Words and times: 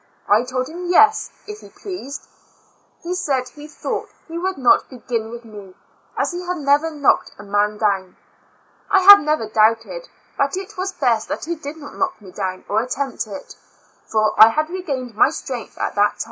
I 0.27 0.41
told 0.45 0.67
him 0.67 0.87
yes, 0.89 1.29
if 1.45 1.59
he 1.59 1.69
pleased. 1.69 2.27
He 3.03 3.13
said 3.13 3.49
he 3.49 3.67
thought 3.67 4.09
he 4.27 4.35
would 4.35 4.57
not 4.57 4.89
begin 4.89 5.29
with 5.29 5.45
me, 5.45 5.75
as 6.17 6.31
he 6.31 6.41
had 6.41 6.57
never 6.57 6.89
knocked 6.89 7.33
a 7.37 7.43
man 7.43 7.77
down. 7.77 8.17
I 8.89 9.01
have 9.03 9.19
never 9.19 9.47
doubted 9.47 10.09
but 10.39 10.57
it 10.57 10.75
wap" 10.75 10.87
best 10.99 11.27
that 11.27 11.45
he 11.45 11.53
did 11.53 11.77
not 11.77 11.97
knock 11.97 12.19
me 12.19 12.31
down, 12.31 12.65
or 12.67 12.81
attempt 12.81 13.27
it, 13.27 13.53
for 14.07 14.33
I 14.43 14.49
had 14.49 14.71
regained 14.71 15.13
my 15.15 15.29
strength 15.29 15.77
at 15.77 15.93
that 15.93 16.09
time. 16.13 16.17